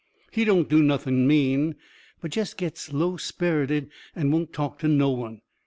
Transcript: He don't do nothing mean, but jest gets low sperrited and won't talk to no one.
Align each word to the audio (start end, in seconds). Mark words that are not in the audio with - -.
He 0.31 0.45
don't 0.45 0.67
do 0.67 0.81
nothing 0.81 1.27
mean, 1.27 1.75
but 2.21 2.31
jest 2.31 2.57
gets 2.57 2.91
low 2.91 3.17
sperrited 3.17 3.91
and 4.15 4.33
won't 4.33 4.51
talk 4.51 4.79
to 4.79 4.87
no 4.87 5.11
one. 5.11 5.41